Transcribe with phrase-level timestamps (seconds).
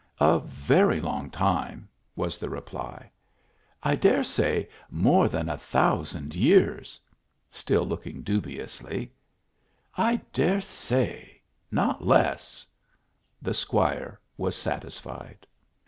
[0.19, 3.11] "A very long time," was the reply."
[3.83, 6.99] I dare say, more than a thousand years?"
[7.51, 9.13] still looking dubiously."
[10.09, 11.39] I dare say?
[11.69, 12.65] not less."
[13.43, 15.45] The squire was satisfied.